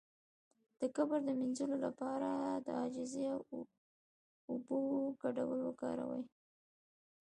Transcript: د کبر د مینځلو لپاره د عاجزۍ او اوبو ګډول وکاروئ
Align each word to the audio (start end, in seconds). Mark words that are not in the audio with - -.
د 0.79 0.81
کبر 0.95 1.19
د 1.25 1.29
مینځلو 1.39 1.77
لپاره 1.85 2.29
د 2.65 2.67
عاجزۍ 2.79 3.25
او 3.33 3.39
اوبو 4.51 4.79
ګډول 5.21 5.59
وکاروئ 5.63 6.23